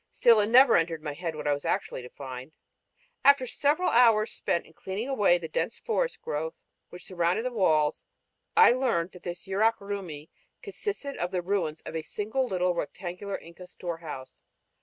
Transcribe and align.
Still 0.09 0.39
it 0.39 0.47
never 0.47 0.75
entered 0.77 1.03
my 1.03 1.13
head 1.13 1.35
what 1.35 1.45
I 1.47 1.53
was 1.53 1.63
actually 1.63 2.01
to 2.01 2.09
find. 2.09 2.53
After 3.23 3.45
several 3.45 3.89
hours 3.89 4.31
spent 4.31 4.65
in 4.65 4.73
clearing 4.73 5.07
away 5.07 5.37
the 5.37 5.47
dense 5.47 5.77
forest 5.77 6.23
growth 6.23 6.55
which 6.89 7.05
surrounded 7.05 7.45
the 7.45 7.51
walls 7.53 8.03
I 8.57 8.71
learned 8.71 9.11
that 9.11 9.21
this 9.21 9.45
Yurak 9.45 9.79
Rumi 9.79 10.31
consisted 10.63 11.17
of 11.17 11.29
the 11.29 11.43
ruins 11.43 11.81
of 11.81 11.95
a 11.95 12.01
single 12.01 12.47
little 12.47 12.73
rectangular 12.73 13.37
Inca 13.37 13.67
storehouse. 13.67 14.41